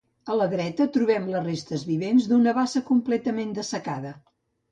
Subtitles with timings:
[0.33, 4.15] A la dreta trobem les restes vivents d'una bassa completament dessecada.